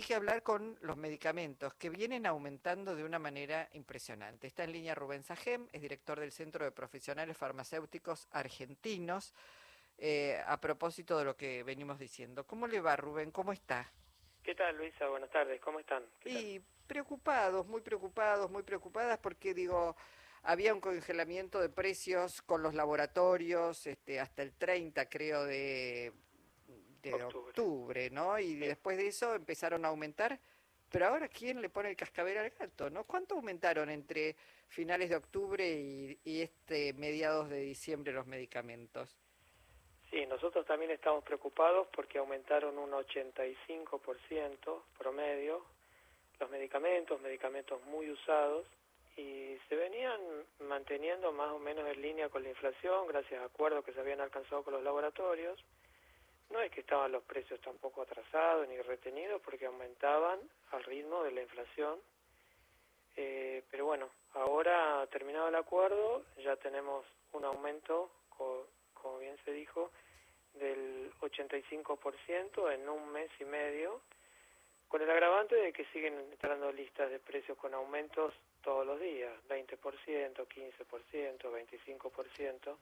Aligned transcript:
que 0.00 0.14
hablar 0.14 0.42
con 0.42 0.78
los 0.80 0.96
medicamentos 0.96 1.74
que 1.74 1.90
vienen 1.90 2.26
aumentando 2.26 2.96
de 2.96 3.04
una 3.04 3.18
manera 3.18 3.68
impresionante. 3.72 4.46
Está 4.46 4.64
en 4.64 4.72
línea 4.72 4.94
Rubén 4.94 5.22
Sajem, 5.22 5.68
es 5.72 5.80
director 5.80 6.18
del 6.18 6.32
Centro 6.32 6.64
de 6.64 6.72
Profesionales 6.72 7.36
Farmacéuticos 7.36 8.28
Argentinos. 8.32 9.34
Eh, 9.98 10.38
a 10.46 10.60
propósito 10.60 11.16
de 11.18 11.24
lo 11.24 11.36
que 11.36 11.62
venimos 11.62 11.98
diciendo. 11.98 12.46
¿Cómo 12.46 12.66
le 12.66 12.80
va, 12.80 12.96
Rubén? 12.96 13.30
¿Cómo 13.30 13.52
está? 13.52 13.90
¿Qué 14.42 14.54
tal, 14.54 14.76
Luisa? 14.76 15.08
Buenas 15.08 15.30
tardes. 15.30 15.58
¿Cómo 15.62 15.80
están? 15.80 16.04
Y 16.26 16.60
preocupados, 16.86 17.66
muy 17.66 17.80
preocupados, 17.80 18.50
muy 18.50 18.62
preocupadas 18.62 19.18
porque, 19.18 19.54
digo, 19.54 19.96
había 20.42 20.74
un 20.74 20.80
congelamiento 20.80 21.60
de 21.60 21.70
precios 21.70 22.42
con 22.42 22.62
los 22.62 22.74
laboratorios 22.74 23.86
este, 23.86 24.20
hasta 24.20 24.42
el 24.42 24.52
30, 24.52 25.08
creo, 25.08 25.44
de, 25.44 26.12
octubre. 27.14 28.10
¿no? 28.10 28.38
Y 28.38 28.56
después 28.56 28.96
de 28.96 29.08
eso 29.08 29.34
empezaron 29.34 29.84
a 29.84 29.88
aumentar. 29.88 30.38
Pero 30.90 31.06
ahora, 31.06 31.28
¿quién 31.28 31.60
le 31.60 31.68
pone 31.68 31.90
el 31.90 31.96
cascabel 31.96 32.38
al 32.38 32.50
gato? 32.50 32.90
¿no? 32.90 33.04
¿Cuánto 33.04 33.34
aumentaron 33.34 33.90
entre 33.90 34.36
finales 34.68 35.10
de 35.10 35.16
octubre 35.16 35.68
y, 35.68 36.18
y 36.24 36.42
este 36.42 36.92
mediados 36.92 37.48
de 37.50 37.60
diciembre 37.60 38.12
los 38.12 38.26
medicamentos? 38.26 39.16
Sí, 40.10 40.24
nosotros 40.26 40.64
también 40.66 40.92
estamos 40.92 41.24
preocupados 41.24 41.88
porque 41.92 42.18
aumentaron 42.18 42.78
un 42.78 42.92
85% 42.92 44.82
promedio 44.96 45.64
los 46.38 46.50
medicamentos, 46.50 47.20
medicamentos 47.20 47.82
muy 47.86 48.10
usados, 48.10 48.66
y 49.16 49.56
se 49.68 49.76
venían 49.76 50.20
manteniendo 50.60 51.32
más 51.32 51.50
o 51.50 51.58
menos 51.58 51.88
en 51.88 52.02
línea 52.02 52.28
con 52.28 52.42
la 52.42 52.50
inflación 52.50 53.06
gracias 53.06 53.40
a 53.40 53.46
acuerdos 53.46 53.84
que 53.84 53.92
se 53.92 54.00
habían 54.00 54.20
alcanzado 54.20 54.62
con 54.62 54.74
los 54.74 54.82
laboratorios. 54.82 55.58
No 56.50 56.60
es 56.60 56.70
que 56.70 56.80
estaban 56.80 57.12
los 57.12 57.24
precios 57.24 57.60
tampoco 57.60 58.02
atrasados 58.02 58.68
ni 58.68 58.80
retenidos 58.80 59.40
porque 59.42 59.66
aumentaban 59.66 60.38
al 60.70 60.84
ritmo 60.84 61.22
de 61.24 61.32
la 61.32 61.42
inflación. 61.42 61.98
Eh, 63.16 63.62
pero 63.70 63.86
bueno, 63.86 64.10
ahora 64.34 65.06
terminado 65.10 65.48
el 65.48 65.54
acuerdo 65.54 66.24
ya 66.38 66.56
tenemos 66.56 67.04
un 67.32 67.44
aumento, 67.44 68.10
como 68.28 69.18
bien 69.18 69.36
se 69.44 69.52
dijo, 69.52 69.90
del 70.54 71.12
85% 71.20 72.72
en 72.72 72.88
un 72.88 73.10
mes 73.12 73.30
y 73.40 73.44
medio, 73.44 74.00
con 74.88 75.02
el 75.02 75.10
agravante 75.10 75.56
de 75.56 75.72
que 75.72 75.84
siguen 75.86 76.14
entrando 76.14 76.70
listas 76.72 77.10
de 77.10 77.18
precios 77.18 77.58
con 77.58 77.74
aumentos 77.74 78.32
todos 78.62 78.86
los 78.86 79.00
días, 79.00 79.32
20%, 79.48 79.78
15%, 79.78 81.38
25%, 81.38 82.76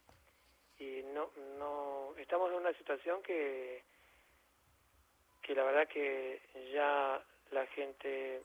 y 0.78 1.02
no, 1.14 1.30
no, 1.58 2.14
estamos 2.18 2.50
en 2.50 2.56
una 2.56 2.72
situación 2.74 3.22
que, 3.22 3.82
que 5.42 5.54
la 5.54 5.64
verdad 5.64 5.88
que 5.88 6.40
ya 6.72 7.22
la 7.50 7.66
gente 7.68 8.42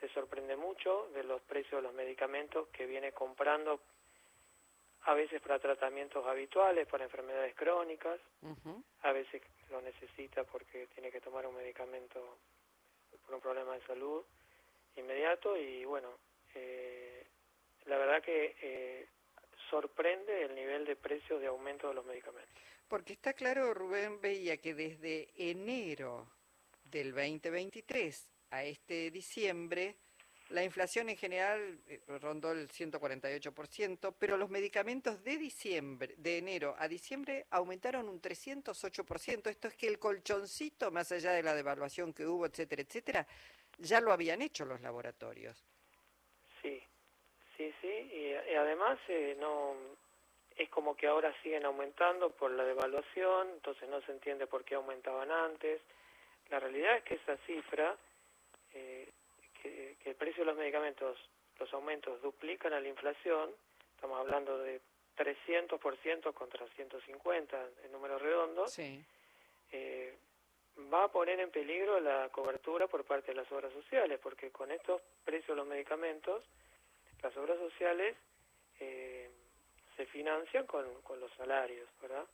se 0.00 0.08
sorprende 0.10 0.56
mucho 0.56 1.08
de 1.14 1.24
los 1.24 1.40
precios 1.42 1.82
de 1.82 1.88
los 1.88 1.94
medicamentos 1.94 2.68
que 2.68 2.86
viene 2.86 3.12
comprando 3.12 3.80
a 5.04 5.14
veces 5.14 5.40
para 5.40 5.58
tratamientos 5.58 6.24
habituales, 6.26 6.86
para 6.86 7.04
enfermedades 7.04 7.54
crónicas, 7.56 8.20
a 9.02 9.12
veces 9.12 9.42
lo 9.70 9.80
necesita 9.80 10.44
porque 10.44 10.86
tiene 10.88 11.10
que 11.10 11.20
tomar 11.20 11.46
un 11.46 11.56
medicamento 11.56 12.38
por 13.24 13.34
un 13.34 13.40
problema 13.40 13.74
de 13.74 13.86
salud 13.86 14.22
inmediato 14.96 15.56
y 15.56 15.84
bueno, 15.84 16.08
eh, 16.54 17.26
la 17.86 17.96
verdad 17.98 18.22
que 18.22 18.56
eh, 18.60 19.08
sorprende 19.72 20.44
el 20.44 20.54
nivel 20.54 20.84
de 20.84 20.96
precio 20.96 21.38
de 21.38 21.46
aumento 21.46 21.88
de 21.88 21.94
los 21.94 22.04
medicamentos. 22.04 22.52
Porque 22.88 23.14
está 23.14 23.32
claro, 23.32 23.72
Rubén 23.72 24.20
veía 24.20 24.58
que 24.58 24.74
desde 24.74 25.30
enero 25.34 26.28
del 26.84 27.14
2023 27.14 28.28
a 28.50 28.64
este 28.64 29.10
diciembre, 29.10 29.96
la 30.50 30.62
inflación 30.62 31.08
en 31.08 31.16
general 31.16 31.80
eh, 31.86 32.02
rondó 32.20 32.52
el 32.52 32.68
148%, 32.68 34.14
pero 34.18 34.36
los 34.36 34.50
medicamentos 34.50 35.24
de 35.24 35.38
diciembre, 35.38 36.16
de 36.18 36.36
enero 36.36 36.76
a 36.78 36.86
diciembre 36.86 37.46
aumentaron 37.48 38.10
un 38.10 38.20
308%. 38.20 39.48
Esto 39.48 39.68
es 39.68 39.74
que 39.74 39.88
el 39.88 39.98
colchoncito, 39.98 40.90
más 40.90 41.10
allá 41.12 41.32
de 41.32 41.42
la 41.42 41.54
devaluación 41.54 42.12
que 42.12 42.26
hubo, 42.26 42.44
etcétera, 42.44 42.82
etcétera, 42.82 43.26
ya 43.78 44.02
lo 44.02 44.12
habían 44.12 44.42
hecho 44.42 44.66
los 44.66 44.82
laboratorios. 44.82 45.71
Sí, 47.62 47.74
sí, 47.80 48.08
sí, 48.10 48.16
y, 48.16 48.54
además 48.54 48.98
eh, 49.08 49.36
no 49.38 49.74
es 50.56 50.68
como 50.70 50.96
que 50.96 51.06
ahora 51.06 51.32
siguen 51.42 51.64
aumentando 51.64 52.30
por 52.30 52.50
la 52.50 52.64
devaluación, 52.64 53.50
entonces 53.50 53.88
no 53.88 54.00
se 54.02 54.12
entiende 54.12 54.46
por 54.46 54.64
qué 54.64 54.74
aumentaban 54.74 55.30
antes. 55.30 55.80
La 56.50 56.58
realidad 56.58 56.96
es 56.96 57.04
que 57.04 57.14
esa 57.14 57.36
cifra 57.46 57.96
eh, 58.74 59.08
que, 59.62 59.96
el 60.04 60.14
precio 60.16 60.42
de 60.42 60.50
los 60.50 60.56
medicamentos, 60.56 61.16
los 61.58 61.72
aumentos 61.72 62.20
duplican 62.20 62.72
a 62.72 62.80
la 62.80 62.88
inflación, 62.88 63.50
estamos 63.94 64.18
hablando 64.18 64.58
de 64.58 64.80
300% 65.16 66.34
contra 66.34 66.66
150 66.66 67.66
en 67.84 67.92
números 67.92 68.20
redondos, 68.20 68.76
eh, 68.78 70.16
va 70.92 71.04
a 71.04 71.12
poner 71.12 71.38
en 71.38 71.50
peligro 71.50 72.00
la 72.00 72.28
cobertura 72.30 72.88
por 72.88 73.04
parte 73.04 73.32
de 73.32 73.36
las 73.36 73.50
obras 73.52 73.72
sociales, 73.72 74.18
porque 74.20 74.50
con 74.50 74.70
estos 74.72 75.00
precios 75.24 75.48
de 75.48 75.56
los 75.56 75.66
medicamentos, 75.66 76.42
las 77.22 77.36
obras 77.36 77.58
sociales 77.58 78.16
eh, 78.80 79.30
se 79.96 80.06
financian 80.06 80.66
con, 80.66 81.02
con, 81.02 81.20
los 81.20 81.32
salarios, 81.34 81.88
¿verdad? 82.00 82.26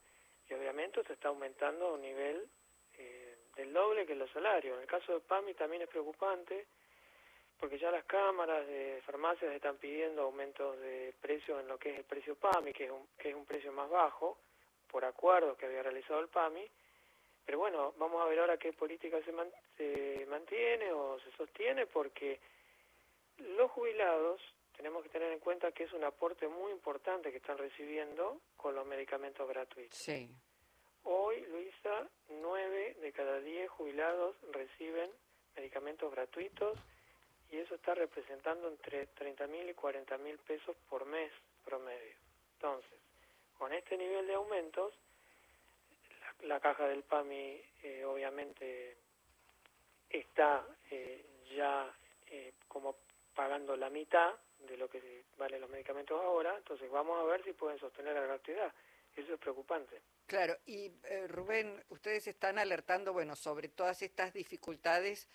Y 0.49 0.54
obviamente 0.54 1.03
se 1.04 1.12
está 1.12 1.28
aumentando 1.28 1.88
a 1.88 1.93
un 1.93 2.00
nivel 2.00 2.49
eh, 2.97 3.37
del 3.56 3.72
doble 3.72 4.06
que 4.06 4.15
los 4.15 4.31
salarios. 4.31 4.77
En 4.77 4.82
el 4.82 4.88
caso 4.88 5.12
de 5.12 5.21
PAMI 5.21 5.54
también 5.54 5.82
es 5.82 5.88
preocupante, 5.88 6.66
porque 7.59 7.78
ya 7.78 7.91
las 7.91 8.04
cámaras 8.04 8.66
de 8.66 9.03
farmacias 9.04 9.53
están 9.53 9.77
pidiendo 9.77 10.22
aumentos 10.22 10.78
de 10.81 11.12
precios 11.21 11.60
en 11.60 11.69
lo 11.69 11.78
que 11.78 11.91
es 11.91 11.98
el 11.98 12.04
precio 12.04 12.37
PAMI, 12.37 12.72
que 12.72 12.84
es 12.84 12.91
un, 12.91 13.06
que 13.19 13.31
es 13.31 13.34
un 13.34 13.44
precio 13.44 13.72
más 13.72 13.91
bajo, 13.91 14.38
por 14.91 15.04
acuerdo 15.04 15.56
que 15.56 15.66
había 15.66 15.82
realizado 15.82 16.21
el 16.21 16.28
PAMI. 16.28 16.65
Pero 17.44 17.59
bueno, 17.59 17.94
vamos 17.98 18.22
a 18.22 18.28
ver 18.28 18.38
ahora 18.38 18.59
qué 18.59 18.72
política 18.72 19.19
se, 19.25 19.34
se 19.77 20.27
mantiene 20.27 20.93
o 20.93 21.19
se 21.21 21.32
sostiene, 21.32 21.87
porque 21.87 22.38
los 23.38 23.71
jubilados 23.71 24.41
tenemos 24.78 25.03
que 25.03 25.09
tener 25.09 25.33
en 25.33 25.41
cuenta 25.41 25.72
que 25.72 25.84
es 25.84 25.93
un 25.93 26.05
aporte 26.05 26.47
muy 26.47 26.71
importante 26.71 27.33
que 27.33 27.39
están 27.39 27.59
recibiendo 27.59 28.41
con 28.56 28.77
los 28.77 28.87
medicamentos 28.87 29.47
gratuitos. 29.49 29.99
Sí. 29.99 30.31
Hoy, 31.03 31.44
Luisa, 31.47 32.09
nueve 32.28 32.97
de 33.00 33.12
cada 33.12 33.41
diez 33.41 33.69
jubilados 33.71 34.37
reciben 34.53 35.11
medicamentos 35.56 36.12
gratuitos 36.12 36.78
y 37.50 37.56
eso 37.56 37.75
está 37.75 37.97
representando 37.97 38.69
entre 38.69 39.09
30 39.09 39.49
mil 39.49 39.69
y 39.69 39.75
40 39.75 40.16
mil 40.19 40.39
pesos 40.39 40.77
por 40.89 41.05
mes 41.06 41.33
promedio. 41.65 42.15
Entonces, 42.55 43.00
con 43.59 43.72
este 43.72 43.97
nivel 43.97 44.28
de 44.28 44.34
aumentos, 44.34 44.95
la, 46.43 46.60
caja 46.60 46.87
del 46.87 47.03
PAMI 47.03 47.60
eh, 47.83 48.05
obviamente 48.05 48.97
está 50.09 50.65
eh, 50.93 51.27
ya 51.56 51.93
eh, 52.28 52.53
como 52.69 52.95
pagando 53.34 53.77
la 53.77 53.91
mitad 53.91 54.37
de 54.68 54.76
lo 54.76 54.88
que 54.88 55.24
valen 55.36 55.60
los 55.60 55.70
medicamentos 55.70 56.20
ahora, 56.20 56.56
entonces 56.56 56.90
vamos 56.90 57.18
a 57.18 57.24
ver 57.24 57.42
si 57.44 57.52
pueden 57.52 57.78
sostener 57.78 58.14
la 58.14 58.22
gratuidad. 58.22 58.72
Eso 59.16 59.34
es 59.34 59.40
preocupante. 59.40 60.00
Claro, 60.26 60.56
y 60.66 60.92
Rubén, 61.26 61.82
ustedes 61.88 62.26
están 62.28 62.58
alertando, 62.58 63.12
bueno, 63.12 63.34
sobre 63.34 63.68
todas 63.68 64.02
estas 64.02 64.32
dificultades 64.32 65.28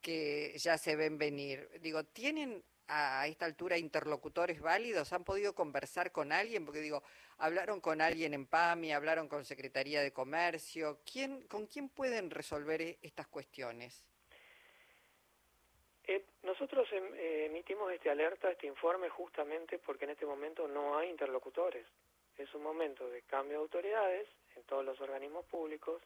que 0.00 0.56
ya 0.58 0.78
se 0.78 0.94
ven 0.94 1.18
venir. 1.18 1.68
Digo, 1.80 2.04
¿tienen 2.04 2.62
a 2.88 3.26
esta 3.26 3.46
altura 3.46 3.78
interlocutores 3.78 4.60
válidos? 4.60 5.12
¿Han 5.12 5.24
podido 5.24 5.54
conversar 5.54 6.12
con 6.12 6.32
alguien? 6.32 6.64
Porque 6.64 6.80
digo, 6.80 7.02
hablaron 7.38 7.80
con 7.80 8.00
alguien 8.00 8.34
en 8.34 8.46
PAMI, 8.46 8.92
hablaron 8.92 9.28
con 9.28 9.44
Secretaría 9.44 10.02
de 10.02 10.12
Comercio. 10.12 11.00
¿Quién, 11.10 11.42
¿Con 11.48 11.66
quién 11.66 11.88
pueden 11.88 12.30
resolver 12.30 12.80
e-, 12.80 12.98
estas 13.02 13.26
cuestiones? 13.26 14.04
Nosotros 16.46 16.86
em, 16.92 17.12
eh, 17.16 17.46
emitimos 17.46 17.92
este 17.92 18.08
alerta, 18.08 18.48
este 18.48 18.68
informe, 18.68 19.08
justamente 19.08 19.80
porque 19.80 20.04
en 20.04 20.12
este 20.12 20.24
momento 20.24 20.68
no 20.68 20.96
hay 20.96 21.10
interlocutores. 21.10 21.84
Es 22.38 22.54
un 22.54 22.62
momento 22.62 23.10
de 23.10 23.22
cambio 23.22 23.58
de 23.58 23.62
autoridades 23.62 24.28
en 24.54 24.62
todos 24.62 24.84
los 24.84 25.00
organismos 25.00 25.44
públicos 25.46 26.00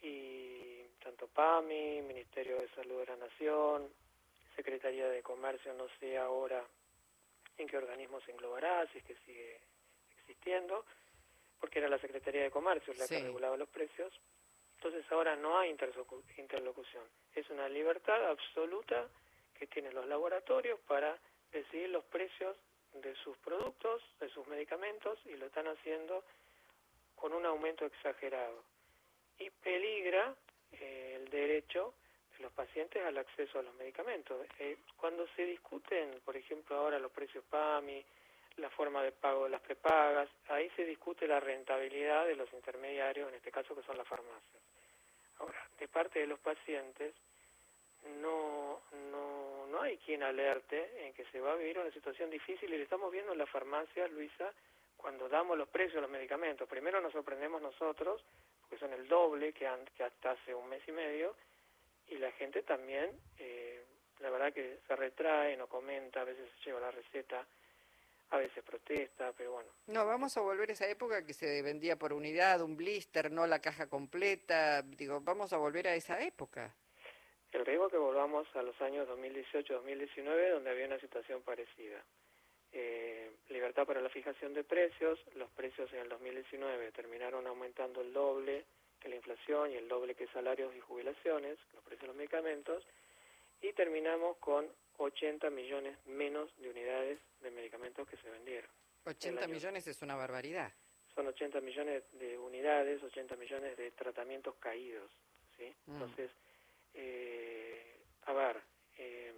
y 0.00 0.84
tanto 1.02 1.26
PAMI, 1.26 2.02
Ministerio 2.02 2.56
de 2.60 2.68
Salud 2.68 3.00
de 3.00 3.06
la 3.06 3.16
Nación, 3.16 3.88
Secretaría 4.54 5.08
de 5.08 5.22
Comercio, 5.22 5.74
no 5.74 5.88
sé 5.98 6.16
ahora 6.16 6.64
en 7.58 7.66
qué 7.66 7.78
organismo 7.78 8.20
se 8.20 8.30
englobará, 8.30 8.86
si 8.92 8.98
es 8.98 9.04
que 9.04 9.16
sigue 9.26 9.58
existiendo, 10.20 10.84
porque 11.58 11.80
era 11.80 11.88
la 11.88 11.98
Secretaría 11.98 12.44
de 12.44 12.50
Comercio 12.52 12.94
la 12.94 13.08
que 13.08 13.18
regulaba 13.18 13.56
los 13.56 13.68
precios. 13.70 14.12
Entonces 14.82 15.04
ahora 15.12 15.36
no 15.36 15.58
hay 15.58 15.70
interlocución. 15.70 17.04
Es 17.34 17.50
una 17.50 17.68
libertad 17.68 18.30
absoluta 18.30 19.08
que 19.58 19.66
tienen 19.66 19.94
los 19.94 20.06
laboratorios 20.06 20.80
para 20.88 21.18
decidir 21.52 21.90
los 21.90 22.04
precios 22.04 22.56
de 22.94 23.14
sus 23.16 23.36
productos, 23.38 24.02
de 24.20 24.30
sus 24.30 24.46
medicamentos, 24.48 25.18
y 25.26 25.36
lo 25.36 25.46
están 25.46 25.68
haciendo 25.68 26.24
con 27.14 27.34
un 27.34 27.44
aumento 27.44 27.84
exagerado. 27.84 28.64
Y 29.38 29.50
peligra 29.50 30.34
eh, 30.72 31.18
el 31.20 31.28
derecho 31.28 31.92
los 32.40 32.52
pacientes 32.52 33.04
al 33.04 33.18
acceso 33.18 33.58
a 33.58 33.62
los 33.62 33.74
medicamentos. 33.74 34.46
Eh, 34.60 34.78
cuando 34.96 35.26
se 35.36 35.44
discuten, 35.44 36.20
por 36.24 36.38
ejemplo, 36.38 36.74
ahora 36.74 36.98
los 36.98 37.12
precios 37.12 37.44
PAMI, 37.50 38.02
la 38.60 38.70
forma 38.70 39.02
de 39.02 39.12
pago 39.12 39.44
de 39.44 39.50
las 39.50 39.60
prepagas, 39.60 40.28
ahí 40.48 40.70
se 40.76 40.84
discute 40.84 41.26
la 41.26 41.40
rentabilidad 41.40 42.26
de 42.26 42.36
los 42.36 42.52
intermediarios, 42.52 43.28
en 43.28 43.34
este 43.34 43.50
caso 43.50 43.74
que 43.74 43.82
son 43.82 43.96
las 43.96 44.06
farmacias. 44.06 44.62
Ahora, 45.38 45.58
de 45.78 45.88
parte 45.88 46.20
de 46.20 46.26
los 46.26 46.38
pacientes, 46.40 47.14
no, 48.20 48.80
no, 49.10 49.66
no 49.66 49.82
hay 49.82 49.96
quien 49.98 50.22
alerte 50.22 51.06
en 51.06 51.12
que 51.14 51.24
se 51.26 51.40
va 51.40 51.52
a 51.52 51.56
vivir 51.56 51.78
una 51.78 51.90
situación 51.90 52.30
difícil 52.30 52.72
y 52.72 52.76
lo 52.76 52.84
estamos 52.84 53.10
viendo 53.10 53.32
en 53.32 53.38
las 53.38 53.50
farmacias, 53.50 54.10
Luisa, 54.10 54.52
cuando 54.96 55.28
damos 55.28 55.56
los 55.56 55.68
precios 55.68 55.94
de 55.94 56.00
los 56.02 56.10
medicamentos. 56.10 56.68
Primero 56.68 57.00
nos 57.00 57.12
sorprendemos 57.12 57.62
nosotros, 57.62 58.22
porque 58.60 58.78
son 58.78 58.92
el 58.92 59.08
doble 59.08 59.52
que, 59.52 59.68
que 59.96 60.04
hasta 60.04 60.32
hace 60.32 60.54
un 60.54 60.68
mes 60.68 60.82
y 60.86 60.92
medio, 60.92 61.34
y 62.08 62.18
la 62.18 62.30
gente 62.32 62.62
también, 62.62 63.10
eh, 63.38 63.84
la 64.20 64.30
verdad 64.30 64.52
que 64.52 64.78
se 64.86 64.96
retrae, 64.96 65.56
no 65.56 65.68
comenta, 65.68 66.20
a 66.20 66.24
veces 66.24 66.48
lleva 66.64 66.80
la 66.80 66.90
receta, 66.90 67.46
a 68.30 68.38
veces 68.38 68.62
protesta, 68.62 69.32
pero 69.36 69.52
bueno. 69.52 69.68
No, 69.86 70.06
vamos 70.06 70.36
a 70.36 70.40
volver 70.40 70.70
a 70.70 70.72
esa 70.72 70.88
época 70.88 71.24
que 71.24 71.34
se 71.34 71.62
vendía 71.62 71.96
por 71.96 72.12
unidad, 72.12 72.62
un 72.62 72.76
blister, 72.76 73.30
no 73.30 73.46
la 73.46 73.60
caja 73.60 73.88
completa, 73.88 74.82
digo, 74.82 75.20
vamos 75.20 75.52
a 75.52 75.58
volver 75.58 75.88
a 75.88 75.94
esa 75.94 76.20
época. 76.22 76.74
El 77.52 77.66
riesgo 77.66 77.88
que 77.88 77.98
volvamos 77.98 78.46
a 78.54 78.62
los 78.62 78.80
años 78.80 79.08
2018-2019, 79.08 80.52
donde 80.52 80.70
había 80.70 80.86
una 80.86 81.00
situación 81.00 81.42
parecida. 81.42 82.04
Eh, 82.72 83.32
libertad 83.48 83.84
para 83.84 84.00
la 84.00 84.08
fijación 84.08 84.54
de 84.54 84.62
precios, 84.62 85.18
los 85.34 85.50
precios 85.50 85.92
en 85.92 86.00
el 86.00 86.08
2019 86.08 86.92
terminaron 86.92 87.48
aumentando 87.48 88.00
el 88.00 88.12
doble 88.12 88.64
que 89.00 89.08
la 89.08 89.16
inflación 89.16 89.72
y 89.72 89.76
el 89.76 89.88
doble 89.88 90.14
que 90.14 90.28
salarios 90.28 90.72
y 90.76 90.80
jubilaciones, 90.80 91.58
los 91.74 91.82
precios 91.82 92.02
de 92.02 92.06
los 92.08 92.16
medicamentos, 92.16 92.84
y 93.60 93.72
terminamos 93.72 94.36
con 94.36 94.68
80 95.00 95.50
millones 95.50 95.96
menos 96.06 96.50
de 96.58 96.70
unidades 96.70 97.18
de 97.40 97.50
medicamentos 97.50 98.06
que 98.08 98.16
se 98.18 98.30
vendieron. 98.30 98.70
80 99.04 99.48
millones 99.48 99.86
es 99.86 100.02
una 100.02 100.14
barbaridad. 100.14 100.72
Son 101.14 101.26
80 101.26 101.60
millones 101.60 102.04
de 102.12 102.38
unidades, 102.38 103.02
80 103.02 103.36
millones 103.36 103.76
de 103.76 103.90
tratamientos 103.92 104.54
caídos, 104.56 105.10
¿sí? 105.56 105.74
Mm. 105.86 105.92
Entonces, 105.92 106.30
eh, 106.94 107.96
a 108.26 108.32
ver, 108.32 108.60
eh, 108.98 109.32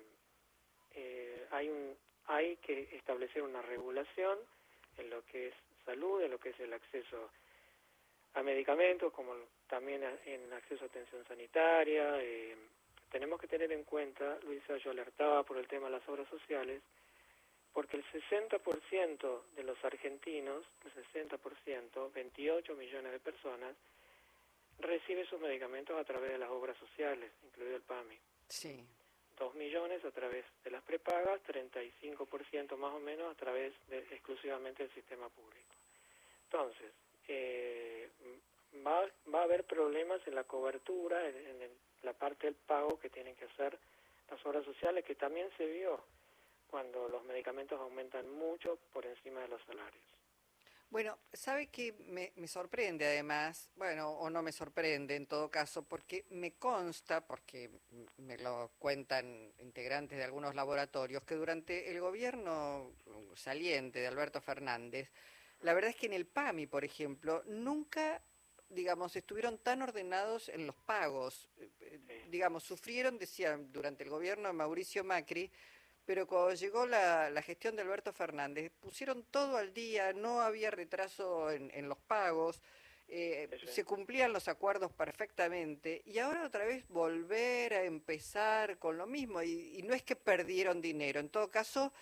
eh, 0.95 1.47
hay 1.51 1.69
un 1.69 1.97
hay 2.27 2.57
que 2.59 2.89
establecer 2.97 3.43
una 3.43 3.63
regulación 3.63 4.39
en 4.97 5.11
lo 5.11 5.25
que 5.27 5.49
es 5.49 5.55
salud, 5.85 6.23
en 6.23 6.31
lo 6.31 6.39
que 6.39 6.51
es 6.51 6.61
el 6.61 6.73
acceso 6.73 7.31
a 8.35 8.43
medicamentos, 8.43 9.13
como 9.13 9.35
también 9.69 10.03
en 10.25 10.53
acceso 10.53 10.85
a 10.85 10.87
atención 10.87 11.25
sanitaria. 11.27 12.23
Eh, 12.23 12.57
tenemos 13.13 13.39
que 13.39 13.47
tener 13.47 13.71
en 13.73 13.85
cuenta, 13.85 14.39
Luisa, 14.45 14.79
yo 14.79 14.91
alertaba 14.91 15.43
por 15.43 15.59
el 15.59 15.69
tema 15.69 15.87
de 15.87 15.93
las 15.93 16.09
obras 16.09 16.27
sociales, 16.31 16.81
porque 17.75 17.99
el 17.99 18.05
60% 18.05 19.43
de 19.55 19.63
los 19.63 19.85
argentinos, 19.85 20.65
el 20.85 21.29
60%, 21.29 22.13
28 22.13 22.75
millones 22.75 23.13
de 23.13 23.21
personas, 23.21 23.77
recibe 24.79 25.27
sus 25.27 25.39
medicamentos 25.41 25.99
a 25.99 26.05
través 26.05 26.33
de 26.33 26.39
las 26.39 26.51
obras 26.51 26.77
sociales, 26.79 27.31
incluido 27.45 27.77
el 27.77 27.83
PAMI. 27.83 28.19
Sí. 28.49 28.83
2 29.39 29.55
millones 29.57 30.03
a 30.05 30.11
través 30.11 30.45
de 30.65 30.71
las 30.71 30.83
prepagas, 30.83 31.41
35% 31.43 32.77
más 32.79 32.95
o 32.95 33.01
menos 33.01 33.31
a 33.31 33.37
través 33.37 33.75
de 33.89 33.99
exclusivamente 33.99 34.85
del 34.85 34.95
sistema 34.95 35.29
público. 35.29 35.75
Entonces, 36.45 36.93
eh, 37.29 38.09
va, 38.87 39.07
va 39.33 39.41
a 39.41 39.45
haber 39.45 39.65
problemas 39.65 40.21
en 40.27 40.35
la 40.35 40.45
cobertura, 40.45 41.27
en, 41.29 41.71
la 42.03 42.13
parte 42.13 42.47
del 42.49 42.57
pago 42.57 42.99
que 42.99 43.11
tienen 43.11 43.37
que 43.37 43.45
hacer 43.45 43.79
las 44.29 44.45
obras 44.45 44.65
sociales, 44.65 45.05
que 45.05 45.15
también 45.15 45.49
se 45.57 45.67
vio 45.67 46.05
cuando 46.67 47.09
los 47.09 47.23
medicamentos 47.25 47.79
aumentan 47.79 48.29
mucho 48.29 48.79
por 48.93 49.07
encima 49.07 49.41
de 49.41 49.49
los 49.49 49.63
salarios. 49.63 50.03
Bueno, 50.91 51.19
sabe 51.33 51.69
que 51.69 51.93
me, 51.93 52.33
me, 52.37 52.49
sorprende 52.49 53.07
además, 53.07 53.71
bueno, 53.77 54.11
o 54.11 54.29
no 54.29 54.43
me 54.43 54.53
sorprende 54.53 55.17
en 55.17 55.27
todo 55.27 55.51
caso, 55.51 55.85
porque 55.85 56.27
me 56.31 56.55
consta, 56.55 57.25
porque 57.27 57.71
me 58.19 58.37
lo 58.37 58.73
cuentan 58.79 59.53
integrantes 59.61 60.19
de 60.19 60.25
algunos 60.25 60.55
laboratorios, 60.55 61.23
que 61.25 61.35
durante 61.35 61.91
el 61.91 62.01
gobierno 62.01 62.93
saliente 63.37 64.01
de 64.01 64.09
Alberto 64.09 64.41
Fernández, 64.43 65.11
la 65.61 65.73
verdad 65.73 65.91
es 65.91 65.97
que 65.97 66.07
en 66.07 66.13
el 66.15 66.27
PAMI, 66.27 66.67
por 66.67 66.85
ejemplo, 66.85 67.43
nunca 67.47 68.21
digamos, 68.73 69.15
estuvieron 69.17 69.59
tan 69.59 69.83
ordenados 69.83 70.49
en 70.49 70.67
los 70.67 70.77
pagos. 70.77 71.49
Digamos, 72.29 72.65
sufrieron, 72.65 73.19
decían, 73.19 73.73
durante 73.73 74.05
el 74.05 74.11
gobierno 74.11 74.49
de 74.49 74.55
Mauricio 74.55 75.05
Macri, 75.05 75.51
pero 76.05 76.27
cuando 76.27 76.55
llegó 76.55 76.87
la, 76.87 77.43
gestión 77.43 77.77
de 77.77 77.83
Alberto 77.83 78.13
Fernández, 78.13 78.73
pusieron 78.81 79.25
todo 79.31 79.57
al 79.57 79.73
día, 79.73 80.13
no 80.13 80.41
había 80.41 80.71
retraso 80.71 81.51
en, 81.51 81.89
los 81.89 81.99
pagos, 81.99 82.61
eh, 83.09 83.49
se 83.69 83.85
cumplían 83.85 84.33
los 84.33 84.49
acuerdos 84.49 84.93
perfectamente, 84.93 86.03
y 86.05 86.19
ahora 86.19 86.47
otra 86.47 86.65
vez 86.65 86.87
volver 86.89 87.75
a 87.75 87.85
empezar 87.85 88.79
con 88.79 88.99
lo 88.99 89.07
mismo, 89.07 89.43
y, 89.43 89.83
no 89.85 89.95
es 89.95 90.03
que 90.03 90.17
perdieron 90.17 90.81
dinero, 90.81 91.21
en 91.21 91.29
todo 91.29 91.51
caso 91.51 91.93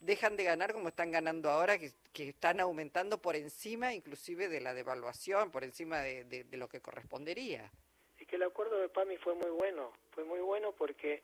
dejan 0.00 0.36
de 0.36 0.44
ganar 0.44 0.72
como 0.72 0.88
están 0.88 1.10
ganando 1.10 1.50
ahora, 1.50 1.78
que, 1.78 1.92
están 2.14 2.60
aumentando 2.60 3.18
por 3.18 3.36
encima 3.36 3.94
inclusive 3.94 4.48
de 4.48 4.60
la 4.60 4.74
devaluación, 4.74 5.50
por 5.50 5.64
encima 5.64 6.00
de, 6.00 6.46
lo 6.52 6.68
que 6.68 6.80
correspondería. 6.80 7.70
Y 8.18 8.26
que 8.26 8.36
el 8.36 8.42
acuerdo 8.42 8.78
de 8.78 8.88
PAMI 8.88 9.16
fue 9.18 9.34
muy 9.34 9.50
bueno, 9.50 9.92
fue 10.10 10.24
muy 10.24 10.40
bueno 10.40 10.72
porque 10.72 11.22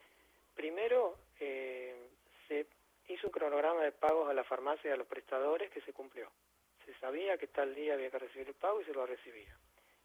primero... 0.55 1.19
Eh, 1.41 1.95
se 2.49 2.67
hizo 3.09 3.27
un 3.27 3.33
cronograma 3.33 3.83
de 3.83 3.93
pagos 3.93 4.29
a 4.29 4.35
la 4.35 4.45
farmacia 4.45 4.91
y 4.91 4.93
a 4.93 4.97
los 4.97 5.07
prestadores 5.07 5.71
que 5.71 5.81
se 5.83 5.93
cumplió. 5.93 6.31
Se 6.85 6.95
sabía 6.99 7.37
que 7.37 7.49
tal 7.49 7.75
día 7.75 7.95
había 7.95 8.11
que 8.11 8.19
recibir 8.19 8.49
el 8.49 8.55
pago 8.55 8.81
y 8.81 8.85
se 8.85 8.93
lo 8.93 9.07
recibía. 9.07 9.57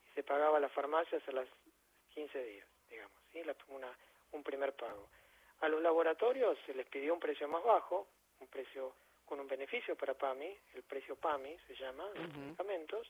Y 0.10 0.14
se 0.16 0.24
pagaba 0.24 0.58
a 0.58 0.62
las 0.62 0.72
farmacias 0.72 1.22
a 1.28 1.32
las 1.32 1.48
15 2.14 2.44
días, 2.44 2.68
digamos, 2.90 3.18
¿sí? 3.32 3.42
una, 3.70 3.96
un 4.32 4.44
primer 4.44 4.74
pago. 4.74 5.08
A 5.62 5.68
los 5.68 5.82
laboratorios 5.82 6.58
se 6.66 6.74
les 6.74 6.88
pidió 6.88 7.14
un 7.14 7.20
precio 7.20 7.48
más 7.48 7.64
bajo, 7.64 8.08
un 8.42 8.48
precio 8.48 8.94
con 9.26 9.40
un 9.40 9.48
beneficio 9.48 9.96
para 9.96 10.14
PAMI, 10.14 10.58
el 10.76 10.84
precio 10.84 11.16
PAMI 11.16 11.58
se 11.68 11.76
llama, 11.76 12.06
los 12.14 12.36
medicamentos, 12.36 13.08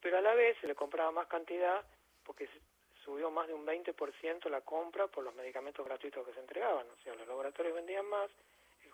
pero 0.00 0.18
a 0.18 0.20
la 0.20 0.34
vez 0.34 0.58
se 0.60 0.66
le 0.66 0.74
compraba 0.74 1.10
más 1.10 1.26
cantidad 1.28 1.82
porque 2.24 2.48
subió 3.02 3.30
más 3.30 3.48
de 3.48 3.54
un 3.54 3.64
20% 3.64 4.50
la 4.50 4.60
compra 4.60 5.06
por 5.06 5.24
los 5.24 5.34
medicamentos 5.34 5.86
gratuitos 5.86 6.26
que 6.26 6.34
se 6.34 6.40
entregaban. 6.40 6.86
O 6.90 7.02
sea, 7.02 7.14
los 7.14 7.26
laboratorios 7.26 7.74
vendían 7.74 8.04
más 8.06 8.30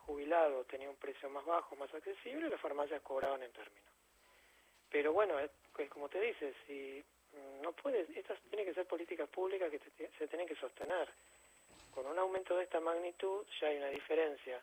jubilado 0.06 0.64
tenía 0.64 0.90
un 0.90 0.96
precio 0.96 1.28
más 1.30 1.44
bajo, 1.44 1.76
más 1.76 1.92
accesible, 1.94 2.48
las 2.48 2.60
farmacias 2.60 3.02
cobraban 3.02 3.42
en 3.42 3.52
términos. 3.52 3.92
Pero 4.90 5.12
bueno, 5.12 5.38
es, 5.38 5.50
como 5.90 6.08
te 6.08 6.20
dices, 6.20 6.54
si 6.66 7.02
mm, 7.32 7.62
no 7.62 7.72
puedes, 7.72 8.08
estas 8.10 8.38
tienen 8.50 8.66
que 8.66 8.74
ser 8.74 8.86
políticas 8.86 9.28
públicas 9.28 9.70
que 9.70 10.08
se 10.18 10.28
tienen 10.28 10.46
que 10.46 10.56
sostener. 10.56 11.08
Con 11.94 12.06
un 12.06 12.18
aumento 12.18 12.56
de 12.56 12.64
esta 12.64 12.80
magnitud 12.80 13.44
ya 13.60 13.68
hay 13.68 13.76
una 13.76 13.88
diferencia 13.88 14.60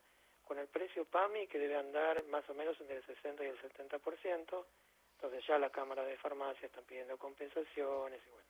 con 0.50 0.58
el 0.58 0.68
precio 0.68 1.06
PAMI 1.06 1.46
que 1.46 1.60
debe 1.60 1.77
andar 1.77 2.24
más 2.24 2.44
o 2.50 2.56
menos 2.56 2.75
entre 2.82 2.98
el 2.98 3.06
60 3.06 3.44
y 3.44 3.48
el 3.50 3.62
70%, 3.62 4.65
entonces 5.13 5.48
ya 5.48 5.60
la 5.60 5.70
Cámara 5.70 6.03
de 6.03 6.18
Farmacia 6.18 6.65
están 6.65 6.84
pidiendo 6.86 7.20
compensaciones 7.20 8.20
y 8.25 8.29
bueno. 8.32 8.48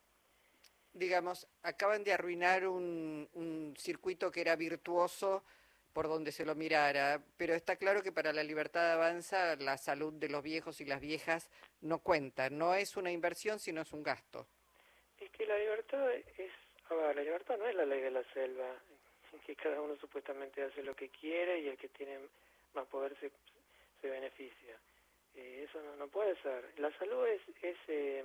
Digamos, 0.94 1.46
acaban 1.62 2.02
de 2.02 2.14
arruinar 2.14 2.66
un, 2.66 3.28
un 3.34 3.74
circuito 3.76 4.30
que 4.30 4.40
era 4.40 4.56
virtuoso 4.56 5.44
por 5.92 6.08
donde 6.08 6.32
se 6.32 6.46
lo 6.46 6.54
mirara, 6.54 7.20
pero 7.36 7.52
está 7.52 7.76
claro 7.76 8.02
que 8.02 8.12
para 8.12 8.32
la 8.32 8.44
libertad 8.44 8.92
avanza 8.92 9.56
la 9.56 9.76
salud 9.76 10.14
de 10.14 10.30
los 10.30 10.42
viejos 10.42 10.80
y 10.80 10.86
las 10.86 11.02
viejas 11.02 11.50
no 11.82 11.98
cuenta, 11.98 12.48
no 12.48 12.74
es 12.74 12.96
una 12.96 13.10
inversión 13.10 13.58
sino 13.58 13.82
es 13.82 13.92
un 13.92 14.02
gasto. 14.02 14.46
Es 15.18 15.30
que 15.32 15.44
la 15.44 15.58
libertad 15.58 16.14
es, 16.14 16.50
a 16.88 16.94
ver, 16.94 17.16
la 17.16 17.22
libertad 17.22 17.58
no 17.58 17.66
es 17.66 17.74
la 17.74 17.84
ley 17.84 18.00
de 18.00 18.10
la 18.10 18.24
selva, 18.32 18.74
que 19.46 19.56
cada 19.56 19.80
uno 19.80 19.96
supuestamente 19.96 20.62
hace 20.62 20.82
lo 20.82 20.94
que 20.94 21.08
quiere 21.08 21.60
y 21.60 21.68
el 21.68 21.76
que 21.76 21.88
tiene 21.88 22.18
más 22.74 22.86
poder 22.86 23.16
se, 23.20 23.30
se 24.00 24.08
beneficia. 24.08 24.76
Eh, 25.36 25.66
eso 25.68 25.80
no, 25.82 25.96
no, 25.96 26.08
puede 26.08 26.36
ser. 26.42 26.64
La 26.78 26.90
salud 26.98 27.26
es, 27.26 27.40
es 27.62 27.76
eh, 27.88 28.24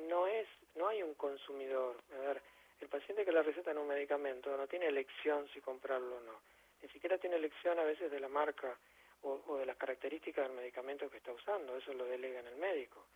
no 0.00 0.26
es, 0.26 0.48
no 0.76 0.88
hay 0.88 1.02
un 1.02 1.14
consumidor. 1.14 1.96
A 2.14 2.18
ver, 2.18 2.42
el 2.80 2.88
paciente 2.88 3.24
que 3.24 3.32
le 3.32 3.42
receta 3.42 3.70
un 3.72 3.86
medicamento 3.86 4.56
no 4.56 4.66
tiene 4.66 4.86
elección 4.86 5.48
si 5.52 5.60
comprarlo 5.60 6.16
o 6.16 6.20
no 6.20 6.52
ni 6.82 6.88
siquiera 6.88 7.16
tiene 7.18 7.36
elección 7.36 7.78
a 7.78 7.84
veces 7.84 8.10
de 8.10 8.20
la 8.20 8.28
marca 8.28 8.76
o, 9.22 9.56
de 9.56 9.66
las 9.66 9.76
características 9.76 10.48
del 10.48 10.56
medicamento 10.56 11.08
que 11.08 11.18
está 11.18 11.32
usando, 11.32 11.76
eso 11.76 11.92
lo 11.92 12.04
delega 12.06 12.40
en 12.40 12.48
el 12.48 12.56
médico. 12.56 13.06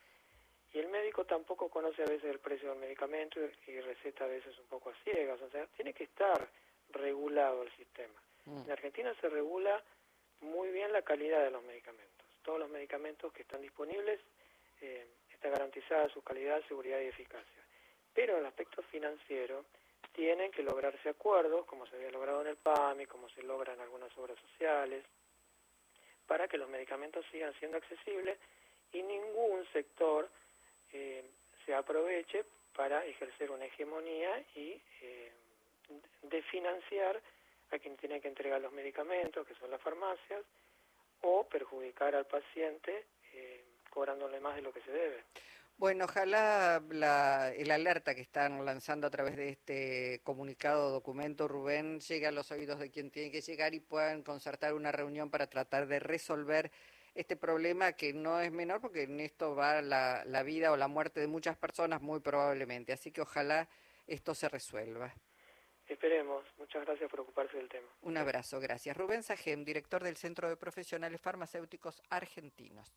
Y 0.72 0.78
el 0.78 0.88
médico 0.88 1.24
tampoco 1.24 1.68
conoce 1.68 2.02
a 2.02 2.06
veces 2.06 2.30
el 2.30 2.38
precio 2.38 2.70
del 2.70 2.78
medicamento 2.78 3.40
y 3.66 3.80
receta 3.80 4.24
a 4.24 4.28
veces 4.28 4.56
un 4.58 4.66
poco 4.66 4.90
a 4.90 4.94
ciegas, 5.02 5.40
o 5.42 5.50
sea, 5.50 5.66
tiene 5.74 5.92
que 5.92 6.04
estar 6.04 6.48
regulado 6.90 7.62
el 7.62 7.70
sistema. 7.76 8.20
Mm. 8.46 8.62
En 8.64 8.70
Argentina 8.70 9.14
se 9.20 9.28
regula 9.28 9.82
muy 10.40 10.70
bien 10.70 10.92
la 10.92 11.02
calidad 11.02 11.42
de 11.42 11.50
los 11.50 11.62
medicamentos. 11.64 12.26
Todos 12.42 12.58
los 12.58 12.70
medicamentos 12.70 13.32
que 13.32 13.42
están 13.42 13.62
disponibles 13.62 14.20
eh, 14.80 15.06
está 15.32 15.48
garantizada 15.50 16.08
su 16.08 16.22
calidad, 16.22 16.62
seguridad 16.68 17.00
y 17.00 17.06
eficacia. 17.06 17.62
Pero 18.14 18.34
en 18.34 18.40
el 18.40 18.46
aspecto 18.46 18.82
financiero 18.84 19.64
tienen 20.12 20.50
que 20.50 20.62
lograrse 20.62 21.08
acuerdos, 21.08 21.66
como 21.66 21.86
se 21.86 21.96
había 21.96 22.10
logrado 22.10 22.40
en 22.40 22.48
el 22.48 22.56
PAMI, 22.56 23.06
como 23.06 23.28
se 23.30 23.42
logra 23.42 23.74
en 23.74 23.80
algunas 23.80 24.16
obras 24.16 24.38
sociales, 24.38 25.04
para 26.26 26.48
que 26.48 26.58
los 26.58 26.68
medicamentos 26.68 27.24
sigan 27.30 27.52
siendo 27.58 27.76
accesibles 27.76 28.38
y 28.92 29.02
ningún 29.02 29.66
sector 29.72 30.28
eh, 30.92 31.24
se 31.64 31.74
aproveche 31.74 32.44
para 32.74 33.04
ejercer 33.04 33.50
una 33.50 33.66
hegemonía 33.66 34.42
y 34.54 34.80
eh, 35.02 35.32
de 36.22 36.42
financiar 36.42 37.20
a 37.70 37.78
quien 37.78 37.96
tiene 37.96 38.20
que 38.20 38.28
entregar 38.28 38.60
los 38.60 38.72
medicamentos, 38.72 39.46
que 39.46 39.54
son 39.54 39.70
las 39.70 39.80
farmacias, 39.80 40.42
o 41.22 41.48
perjudicar 41.48 42.14
al 42.14 42.26
paciente 42.26 43.06
eh, 43.32 43.64
cobrándole 43.90 44.40
más 44.40 44.56
de 44.56 44.62
lo 44.62 44.72
que 44.72 44.82
se 44.82 44.92
debe. 44.92 45.24
Bueno, 45.78 46.06
ojalá 46.06 46.82
la, 46.88 47.52
el 47.52 47.70
alerta 47.70 48.14
que 48.14 48.22
están 48.22 48.64
lanzando 48.64 49.06
a 49.06 49.10
través 49.10 49.36
de 49.36 49.50
este 49.50 50.20
comunicado 50.24 50.90
documento, 50.90 51.48
Rubén, 51.48 52.00
llegue 52.00 52.26
a 52.26 52.32
los 52.32 52.50
oídos 52.50 52.78
de 52.78 52.90
quien 52.90 53.10
tiene 53.10 53.30
que 53.30 53.42
llegar 53.42 53.74
y 53.74 53.80
puedan 53.80 54.22
concertar 54.22 54.72
una 54.72 54.90
reunión 54.90 55.30
para 55.30 55.48
tratar 55.48 55.86
de 55.86 55.98
resolver 55.98 56.70
este 57.14 57.36
problema 57.36 57.92
que 57.92 58.14
no 58.14 58.40
es 58.40 58.50
menor 58.52 58.80
porque 58.80 59.02
en 59.02 59.20
esto 59.20 59.54
va 59.54 59.82
la, 59.82 60.24
la 60.24 60.42
vida 60.42 60.72
o 60.72 60.76
la 60.76 60.88
muerte 60.88 61.20
de 61.20 61.26
muchas 61.26 61.58
personas 61.58 62.00
muy 62.00 62.20
probablemente. 62.20 62.94
Así 62.94 63.10
que 63.10 63.20
ojalá 63.20 63.68
esto 64.06 64.34
se 64.34 64.48
resuelva. 64.48 65.12
Esperemos. 65.88 66.44
Muchas 66.58 66.84
gracias 66.84 67.08
por 67.10 67.20
ocuparse 67.20 67.56
del 67.56 67.68
tema. 67.68 67.86
Un 68.02 68.16
abrazo, 68.16 68.58
gracias. 68.60 68.96
Rubén 68.96 69.22
Sajem, 69.22 69.64
director 69.64 70.02
del 70.02 70.16
Centro 70.16 70.48
de 70.48 70.56
Profesionales 70.56 71.20
Farmacéuticos 71.20 72.02
Argentinos. 72.10 72.92